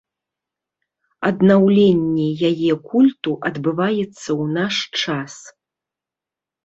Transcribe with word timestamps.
Аднаўленне 1.29 2.25
яе 2.51 2.73
культу 2.93 3.31
адбываецца 3.53 4.09
ў 4.17 4.43
наш 4.59 4.75
час. 5.03 5.33